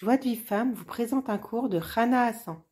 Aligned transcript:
Joie 0.00 0.16
de 0.16 0.22
vie 0.22 0.36
femme 0.36 0.74
vous 0.74 0.84
présente 0.84 1.28
un 1.28 1.38
cours 1.38 1.68
de 1.68 1.76
Rana 1.76 2.26
Hassan. 2.26 2.62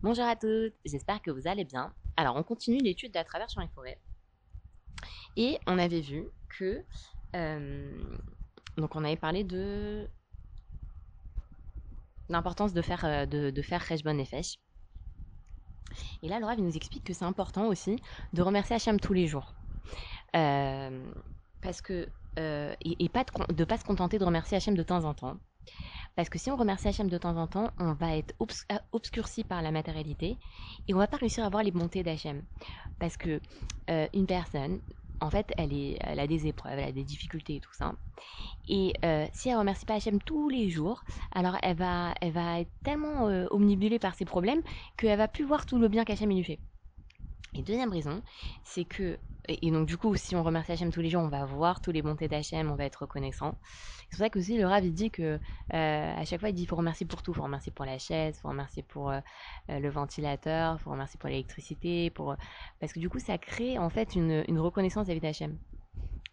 Bonjour 0.00 0.26
à 0.26 0.36
toutes, 0.36 0.74
j'espère 0.84 1.20
que 1.20 1.32
vous 1.32 1.48
allez 1.48 1.64
bien. 1.64 1.92
Alors, 2.16 2.36
on 2.36 2.44
continue 2.44 2.78
l'étude 2.78 3.10
d'à 3.10 3.24
travers 3.24 3.48
champs 3.48 3.62
et 3.62 3.68
forêts. 3.74 3.98
Et 5.36 5.58
on 5.66 5.76
avait 5.76 6.00
vu 6.00 6.28
que. 6.56 6.84
euh, 7.34 8.00
donc, 8.76 8.94
on 8.94 9.02
avait 9.02 9.16
parlé 9.16 9.42
de. 9.42 10.08
L'importance 12.28 12.72
de 12.72 12.80
faire, 12.80 13.04
euh, 13.04 13.26
de, 13.26 13.62
faire 13.62 13.84
Rejbon 13.84 14.14
Nefesh. 14.14 14.60
Et 16.22 16.28
là, 16.28 16.38
Laura 16.38 16.54
nous 16.54 16.76
explique 16.76 17.02
que 17.02 17.12
c'est 17.12 17.24
important 17.24 17.66
aussi 17.66 17.96
de 18.34 18.42
remercier 18.42 18.76
Hachem 18.76 19.00
tous 19.00 19.14
les 19.14 19.26
jours. 19.26 19.52
Euh, 20.36 21.10
parce 21.60 21.82
que. 21.82 22.08
et, 22.36 23.04
et 23.04 23.08
pas 23.08 23.24
de 23.24 23.52
ne 23.52 23.64
pas 23.64 23.78
se 23.78 23.84
contenter 23.84 24.20
de 24.20 24.24
remercier 24.24 24.58
Hachem 24.58 24.76
de 24.76 24.84
temps 24.84 25.02
en 25.04 25.14
temps. 25.14 25.38
Parce 26.16 26.28
que 26.28 26.38
si 26.38 26.50
on 26.50 26.56
remercie 26.56 26.88
Hachem 26.88 27.08
de 27.08 27.18
temps 27.18 27.36
en 27.36 27.46
temps, 27.46 27.70
on 27.78 27.92
va 27.92 28.16
être 28.16 28.34
euh, 28.40 28.76
obscurci 28.92 29.44
par 29.44 29.62
la 29.62 29.70
matérialité 29.70 30.36
et 30.88 30.94
on 30.94 30.98
va 30.98 31.06
pas 31.06 31.16
réussir 31.16 31.44
à 31.44 31.48
voir 31.48 31.62
les 31.62 31.70
bontés 31.70 32.02
d'Hachem. 32.02 32.42
Parce 32.98 33.16
que 33.16 33.40
euh, 33.90 34.08
une 34.12 34.26
personne, 34.26 34.80
en 35.20 35.30
fait, 35.30 35.52
elle, 35.56 36.20
a 36.20 36.26
des 36.26 36.46
épreuves, 36.46 36.78
elle 36.78 36.88
a 36.88 36.92
des 36.92 37.04
difficultés 37.04 37.56
et 37.56 37.60
tout 37.60 37.72
ça. 37.72 37.94
Et 38.68 38.92
euh, 39.04 39.26
si 39.32 39.48
elle 39.48 39.56
remercie 39.56 39.86
pas 39.86 39.94
Hachem 39.94 40.20
tous 40.20 40.48
les 40.48 40.70
jours, 40.70 41.02
alors 41.32 41.56
elle 41.62 41.76
va, 41.76 42.14
elle 42.20 42.32
va 42.32 42.60
être 42.60 42.70
tellement 42.84 43.28
euh, 43.28 43.46
omnibulée 43.50 43.98
par 43.98 44.14
ses 44.14 44.24
problèmes 44.24 44.62
qu'elle 44.96 45.18
va 45.18 45.28
plus 45.28 45.44
voir 45.44 45.66
tout 45.66 45.78
le 45.78 45.88
bien 45.88 46.04
qu'Hachem 46.04 46.30
lui 46.30 46.44
fait. 46.44 46.58
Et 47.58 47.62
deuxième 47.62 47.90
raison, 47.90 48.22
c'est 48.62 48.84
que, 48.84 49.18
et, 49.48 49.70
donc 49.72 49.88
du 49.88 49.96
coup, 49.96 50.14
si 50.14 50.36
on 50.36 50.44
remercie 50.44 50.70
Hachem 50.70 50.92
tous 50.92 51.00
les 51.00 51.10
jours, 51.10 51.22
on 51.22 51.28
va 51.28 51.44
voir 51.44 51.80
tous 51.80 51.90
les 51.90 52.02
bontés 52.02 52.28
d'Hachem, 52.28 52.70
on 52.70 52.76
va 52.76 52.84
être 52.84 53.02
reconnaissant. 53.02 53.56
C'est 54.02 54.10
pour 54.10 54.18
ça 54.18 54.30
que 54.30 54.38
aussi 54.38 54.56
le 54.56 54.64
Rav 54.64 54.84
il 54.84 54.94
dit 54.94 55.10
que 55.10 55.40
euh, 55.74 56.16
à 56.16 56.24
chaque 56.24 56.38
fois 56.38 56.50
il 56.50 56.54
dit 56.54 56.66
faut 56.66 56.76
remercier 56.76 57.04
pour 57.04 57.20
tout, 57.20 57.34
faut 57.34 57.42
remercier 57.42 57.72
pour 57.72 57.84
la 57.84 57.98
chaise, 57.98 58.38
faut 58.40 58.48
remercier 58.48 58.84
pour 58.84 59.10
euh, 59.10 59.18
euh, 59.70 59.80
le 59.80 59.88
ventilateur, 59.90 60.76
il 60.78 60.78
faut 60.78 60.90
remercier 60.90 61.18
pour 61.18 61.28
l'électricité, 61.28 62.10
pour 62.10 62.36
parce 62.78 62.92
que 62.92 63.00
du 63.00 63.10
coup 63.10 63.18
ça 63.18 63.38
crée 63.38 63.76
en 63.76 63.90
fait 63.90 64.14
une, 64.14 64.60
reconnaissance 64.60 65.06
vis-à-vis 65.06 65.20
d'Hachem. 65.20 65.58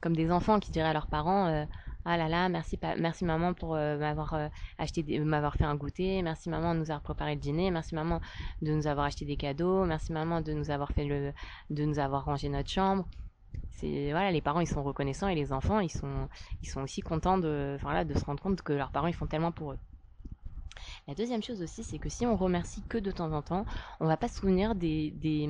Comme 0.02 0.16
des 0.16 0.32
enfants 0.32 0.60
qui 0.60 0.70
diraient 0.70 0.90
à 0.90 0.94
leurs 0.94 1.08
parents 1.08 1.66
ah 2.06 2.18
là 2.18 2.30
là 2.30 2.50
merci 2.50 3.26
maman 3.26 3.54
pour 3.54 3.76
euh, 3.76 3.98
m'avoir 3.98 4.34
euh, 4.36 4.48
acheté 4.78 5.20
m'avoir 5.20 5.56
fait 5.56 5.64
un 5.64 5.76
goûter, 5.76 6.22
merci 6.22 6.50
maman 6.50 6.74
de 6.74 6.80
nous 6.80 6.92
avoir 6.92 7.02
préparé 7.02 7.36
le 7.36 7.42
dîner, 7.42 7.72
merci 7.72 7.96
maman 7.96 8.22
de 8.62 8.72
nous 8.72 8.88
avoir 8.88 9.08
acheté 9.08 9.26
des 9.26 9.38
cadeaux, 9.38 9.86
merci 9.86 10.14
maman 10.14 10.42
de 10.42 10.54
nous 10.54 10.70
avoir 10.70 10.92
fait 10.92 11.06
le 11.06 11.34
de 11.70 11.86
nous 11.86 12.00
avoir 12.00 12.26
rangé 12.26 12.50
notre 12.50 12.70
chambre. 12.70 13.06
C'est 13.72 14.12
voilà, 14.12 14.32
les 14.32 14.42
parents 14.42 14.62
ils 14.62 14.68
sont 14.68 14.84
reconnaissants 14.84 15.28
et 15.28 15.36
les 15.36 15.52
enfants 15.52 15.80
ils 15.80 15.90
sont 15.90 16.82
aussi 16.82 17.02
contents 17.02 17.38
de 17.38 17.78
de 17.78 18.14
se 18.14 18.26
rendre 18.26 18.42
compte 18.42 18.62
que 18.62 18.74
leurs 18.74 18.92
parents 18.92 19.08
ils 19.08 19.14
font 19.14 19.28
tellement 19.28 19.52
pour 19.52 19.74
eux. 19.74 19.80
La 21.08 21.16
deuxième 21.16 21.44
chose 21.44 21.62
aussi, 21.62 21.84
c'est 21.84 22.00
que 22.00 22.10
si 22.10 22.26
on 22.26 22.36
remercie 22.36 22.84
que 22.90 22.98
de 22.98 23.12
temps 23.12 23.32
en 23.32 23.42
temps, 23.42 23.66
on 24.00 24.08
va 24.08 24.18
pas 24.18 24.28
se 24.28 24.40
souvenir 24.40 24.76
des, 24.76 25.12
des, 25.12 25.50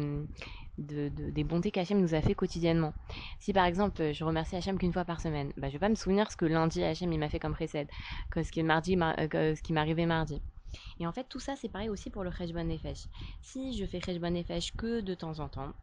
de- 0.78 1.10
de- 1.10 1.30
des 1.32 1.44
bontés 1.44 1.72
qu'Hachem 1.72 2.00
nous 2.00 2.16
a 2.16 2.22
fait 2.22 2.36
quotidiennement. 2.36 2.94
Si 3.40 3.54
par 3.54 3.66
exemple 3.66 4.12
je 4.14 4.24
remercie 4.24 4.56
Hachem 4.56 4.78
qu'une 4.78 4.94
fois 4.94 5.06
par 5.06 5.22
semaine, 5.22 5.52
bah, 5.58 5.68
je 5.70 5.74
vais 5.74 5.80
pas 5.80 5.90
me 5.90 5.96
souvenir 5.96 6.32
ce 6.32 6.38
que 6.38 6.46
lundi 6.46 6.84
Hachem 6.84 7.16
m'a 7.18 7.30
fait 7.30 7.40
comme 7.40 7.54
précède, 7.54 7.88
euh, 8.38 8.44
ce 8.44 9.62
qui 9.62 9.78
arrivé 9.78 10.06
mardi. 10.06 10.42
Et 11.00 11.08
en 11.08 11.12
fait 11.14 11.26
tout 11.30 11.40
ça 11.40 11.56
c'est 11.56 11.70
pareil 11.70 11.90
aussi 11.90 12.10
pour 12.10 12.24
le 12.24 12.32
Cheshbon 12.32 12.64
Nefesh. 12.66 13.08
Si 13.42 13.78
je 13.78 13.86
fais 13.86 14.02
Cheshbon 14.02 14.32
Nefesh 14.32 14.76
que 14.76 15.02
de 15.02 15.14
temps 15.14 15.40
en 15.40 15.48
temps, 15.50 15.74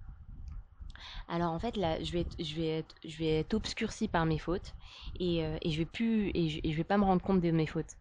alors 1.28 1.52
en 1.52 1.58
fait 1.58 1.76
là 1.76 2.02
je 2.02 2.12
vais 2.12 2.20
être, 2.20 2.36
je 2.38 2.54
vais 2.54 2.84
je 3.04 3.16
vais 3.18 3.40
être 3.40 3.54
obscurcie 3.54 4.08
par 4.08 4.26
mes 4.26 4.38
fautes 4.38 4.74
et, 5.18 5.44
euh, 5.44 5.56
et 5.62 5.70
je 5.70 5.78
vais 5.78 5.86
plus 5.86 6.30
et 6.34 6.48
je, 6.48 6.76
vais 6.76 6.84
pas 6.84 6.98
me 6.98 7.04
rendre 7.04 7.22
compte 7.22 7.40
de 7.40 7.50
mes 7.50 7.66
fautes. 7.66 7.96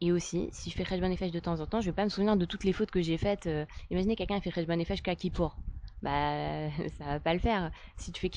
Et 0.00 0.12
aussi, 0.12 0.48
si 0.52 0.70
je 0.70 0.76
fais 0.76 0.84
Khejban 0.84 1.10
et 1.10 1.16
Fesh 1.16 1.30
de 1.32 1.40
temps 1.40 1.58
en 1.60 1.66
temps, 1.66 1.80
je 1.80 1.86
vais 1.86 1.92
pas 1.92 2.04
me 2.04 2.08
souvenir 2.10 2.36
de 2.36 2.44
toutes 2.44 2.64
les 2.64 2.72
fautes 2.72 2.90
que 2.92 3.02
j'ai 3.02 3.18
faites. 3.18 3.46
Euh, 3.46 3.64
imaginez 3.90 4.14
quelqu'un 4.16 4.36
qui 4.36 4.42
fait 4.42 4.52
Khejban 4.52 4.78
et 4.78 4.84
Fesh 4.84 5.02
qu'à 5.02 5.16
Kippour. 5.16 5.58
Bah, 6.04 6.70
ça 6.98 7.04
va 7.06 7.20
pas 7.20 7.34
le 7.34 7.40
faire. 7.40 7.70
Si 7.96 8.12
tu 8.12 8.20
fais 8.20 8.30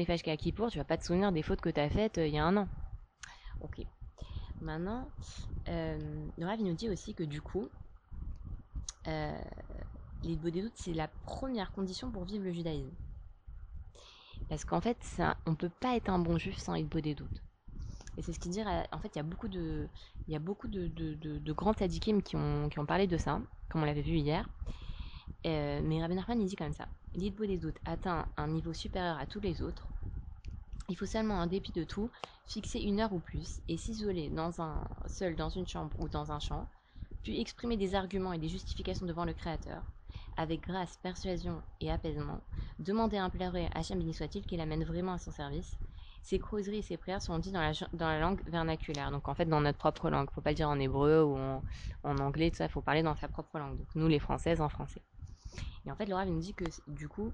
et 0.00 0.04
Fesh 0.06 0.22
qu'à 0.22 0.36
Kippour, 0.36 0.70
tu 0.70 0.78
vas 0.78 0.84
pas 0.84 0.96
te 0.98 1.04
souvenir 1.04 1.32
des 1.32 1.42
fautes 1.42 1.60
que 1.60 1.68
tu 1.70 1.80
as 1.80 1.90
faites 1.90 2.18
euh, 2.18 2.26
il 2.26 2.34
y 2.34 2.38
a 2.38 2.44
un 2.44 2.56
an. 2.56 2.68
Ok. 3.60 3.82
Maintenant, 4.60 5.08
euh, 5.68 6.26
il 6.54 6.64
nous 6.64 6.74
dit 6.74 6.88
aussi 6.90 7.14
que 7.14 7.24
du 7.24 7.42
coup, 7.42 7.68
euh, 9.08 9.38
les 10.24 10.36
des 10.50 10.62
doutes, 10.62 10.72
c'est 10.76 10.94
la 10.94 11.08
première 11.08 11.72
condition 11.72 12.10
pour 12.10 12.24
vivre 12.24 12.44
le 12.44 12.52
judaïsme. 12.52 12.90
Parce 14.48 14.64
qu'en 14.64 14.80
fait, 14.80 14.98
on 15.46 15.54
peut 15.54 15.70
pas 15.70 15.96
être 15.96 16.10
un 16.10 16.18
bon 16.18 16.38
juif 16.38 16.58
sans 16.58 16.74
Idbo 16.74 17.00
des 17.00 17.14
doutes. 17.14 17.42
Et 18.18 18.22
c'est 18.22 18.32
ce 18.32 18.40
qu'il 18.40 18.52
dit. 18.52 18.60
euh, 18.60 18.82
En 18.92 18.98
fait, 18.98 19.10
il 19.14 19.18
y 19.18 19.20
a 19.20 19.24
beaucoup 19.24 19.48
de, 19.48 19.88
il 20.28 20.32
y 20.32 20.36
a 20.36 20.40
beaucoup 20.40 20.68
de 20.68 21.52
grands 21.52 21.74
tadikim 21.74 22.22
qui 22.22 22.36
ont, 22.36 22.68
qui 22.68 22.78
ont 22.78 22.86
parlé 22.86 23.06
de 23.06 23.16
ça, 23.18 23.40
comme 23.70 23.82
on 23.82 23.86
l'avait 23.86 24.02
vu 24.02 24.16
hier. 24.16 24.48
Euh, 25.46 25.80
mais 25.82 26.00
Rabbi 26.00 26.14
Nachman, 26.14 26.40
il 26.40 26.46
dit 26.46 26.56
comme 26.56 26.72
ça. 26.72 26.86
L'idbo 27.14 27.46
des 27.46 27.58
doutes 27.58 27.78
atteint 27.84 28.26
un 28.36 28.48
niveau 28.48 28.72
supérieur 28.72 29.18
à 29.18 29.26
tous 29.26 29.40
les 29.40 29.62
autres. 29.62 29.86
Il 30.88 30.96
faut 30.96 31.06
seulement, 31.06 31.34
en 31.34 31.46
dépit 31.46 31.72
de 31.72 31.84
tout, 31.84 32.10
fixer 32.46 32.80
une 32.80 33.00
heure 33.00 33.12
ou 33.12 33.20
plus 33.20 33.60
et 33.68 33.76
s'isoler 33.76 34.30
seul 35.06 35.36
dans 35.36 35.48
une 35.48 35.66
chambre 35.66 35.94
ou 36.00 36.08
dans 36.08 36.32
un 36.32 36.40
champ, 36.40 36.66
puis 37.22 37.40
exprimer 37.40 37.76
des 37.76 37.94
arguments 37.94 38.32
et 38.32 38.38
des 38.38 38.48
justifications 38.48 39.06
devant 39.06 39.24
le 39.24 39.32
Créateur, 39.32 39.82
avec 40.36 40.62
grâce, 40.62 40.96
persuasion 40.96 41.62
et 41.80 41.90
apaisement, 41.90 42.40
demander 42.80 43.18
à 43.18 43.24
implorer 43.24 43.68
Hachem 43.74 43.98
béni 43.98 44.12
soit-il 44.12 44.44
qu'il 44.44 44.60
amène 44.60 44.84
vraiment 44.84 45.12
à 45.12 45.18
son 45.18 45.30
service. 45.30 45.78
Ses 46.22 46.38
causeries 46.38 46.78
et 46.78 46.82
ses 46.82 46.96
prières 46.96 47.22
sont 47.22 47.38
dites 47.38 47.54
dans 47.54 47.72
la, 47.92 48.18
langue 48.18 48.42
vernaculaire, 48.46 49.10
donc 49.10 49.28
en 49.28 49.34
fait 49.34 49.46
dans 49.46 49.60
notre 49.60 49.78
propre 49.78 50.10
langue. 50.10 50.28
Faut 50.32 50.42
pas 50.42 50.54
dire 50.54 50.68
en 50.68 50.78
hébreu 50.78 51.22
ou 51.22 51.36
en, 51.36 51.62
en 52.02 52.18
anglais, 52.18 52.50
tout 52.50 52.56
ça, 52.56 52.68
faut 52.68 52.82
parler 52.82 53.02
dans 53.02 53.14
sa 53.14 53.28
propre 53.28 53.58
langue. 53.58 53.78
Donc 53.78 53.88
nous 53.94 54.08
les 54.08 54.18
françaises 54.18 54.60
en 54.60 54.68
français. 54.68 55.02
Et 55.86 55.90
en 55.90 55.96
fait, 55.96 56.06
le 56.06 56.14
Rav 56.14 56.28
nous 56.28 56.40
dit 56.40 56.54
que 56.54 56.64
du 56.86 57.08
coup, 57.08 57.32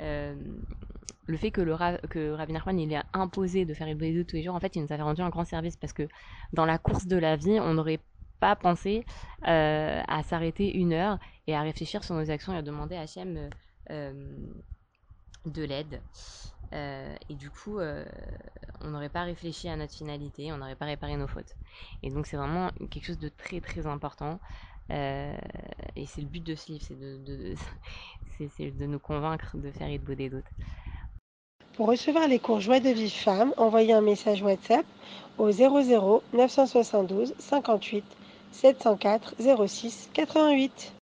le 0.00 1.36
fait 1.36 1.50
que 1.50 1.60
le 1.60 1.74
Rav, 1.74 1.98
que 2.08 2.36
Nachman 2.50 2.78
il 2.78 2.94
a 2.94 3.04
imposé 3.12 3.64
de 3.64 3.74
faire 3.74 3.88
Ibn 3.88 4.24
tous 4.24 4.36
les 4.36 4.42
jours, 4.42 4.54
en 4.54 4.60
fait, 4.60 4.76
il 4.76 4.82
nous 4.82 4.92
avait 4.92 5.02
rendu 5.02 5.20
un 5.22 5.28
grand 5.30 5.44
service 5.44 5.76
parce 5.76 5.92
que 5.92 6.08
dans 6.52 6.64
la 6.64 6.78
course 6.78 7.06
de 7.06 7.16
la 7.16 7.36
vie, 7.36 7.58
on 7.60 7.74
n'aurait 7.74 8.00
pas 8.40 8.56
pensé 8.56 9.04
à 9.42 10.22
s'arrêter 10.22 10.76
une 10.76 10.92
heure 10.92 11.18
et 11.46 11.54
à 11.54 11.62
réfléchir 11.62 12.04
sur 12.04 12.14
nos 12.14 12.30
actions 12.30 12.52
et 12.52 12.56
à 12.56 12.62
demander 12.62 12.96
à 12.96 13.02
Hachem 13.02 13.50
de 13.88 15.62
l'aide. 15.64 16.00
Euh, 16.72 17.14
et 17.30 17.34
du 17.34 17.50
coup, 17.50 17.78
euh, 17.78 18.04
on 18.82 18.90
n'aurait 18.90 19.08
pas 19.08 19.22
réfléchi 19.22 19.68
à 19.68 19.76
notre 19.76 19.94
finalité, 19.94 20.52
on 20.52 20.58
n'aurait 20.58 20.74
pas 20.74 20.84
réparé 20.84 21.16
nos 21.16 21.26
fautes. 21.26 21.54
Et 22.02 22.10
donc, 22.10 22.26
c'est 22.26 22.36
vraiment 22.36 22.70
quelque 22.90 23.04
chose 23.04 23.18
de 23.18 23.28
très 23.28 23.60
très 23.60 23.86
important. 23.86 24.38
Euh, 24.90 25.36
et 25.96 26.06
c'est 26.06 26.20
le 26.20 26.26
but 26.26 26.42
de 26.42 26.54
ce 26.54 26.72
livre, 26.72 26.84
c'est 26.86 26.98
de, 26.98 27.18
de, 27.18 27.54
c'est 28.56 28.70
de 28.70 28.86
nous 28.86 28.98
convaincre 28.98 29.56
de 29.56 29.70
faire 29.70 29.88
Idbo 29.88 30.14
des 30.14 30.30
doutes. 30.30 30.50
Pour 31.74 31.88
recevoir 31.88 32.26
les 32.26 32.38
cours 32.38 32.60
Joie 32.60 32.80
de 32.80 32.88
vie 32.88 33.10
femme, 33.10 33.54
envoyez 33.56 33.92
un 33.92 34.00
message 34.00 34.42
WhatsApp 34.42 34.84
au 35.36 35.50
00 35.50 36.22
972 36.32 37.34
58 37.38 38.04
704 38.52 39.34
06 39.66 40.10
88. 40.12 40.92